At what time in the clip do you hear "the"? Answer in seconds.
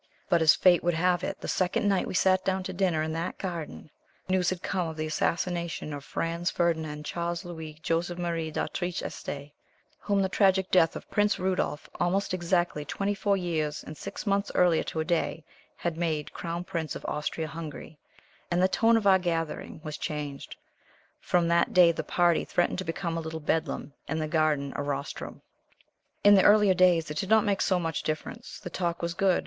1.41-1.47, 4.97-5.05, 10.23-10.27, 18.59-18.67, 21.91-22.03, 24.19-24.27, 26.33-26.43, 28.59-28.71